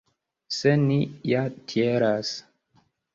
Se 0.59 0.71
ni 0.85 0.97
ja 1.31 1.43
tielas. 1.73 2.33